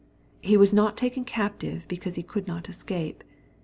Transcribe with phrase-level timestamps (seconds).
[0.41, 3.23] He was not taken captive because he could not escape.